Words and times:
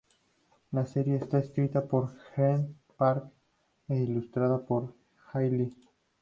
La 0.71 0.87
serie 0.87 1.17
está 1.17 1.37
escrita 1.37 1.85
por 1.87 2.15
Greg 2.35 2.73
Pak 2.97 3.25
e 3.87 3.97
ilustrada 3.97 4.65
por 4.65 4.95
Jae 5.31 5.51
Lee. 5.51 5.77